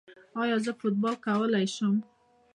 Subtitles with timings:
[0.41, 1.95] ایا زه فوټبال کولی شم؟